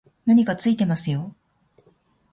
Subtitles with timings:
[0.25, 1.35] 何かついてますよ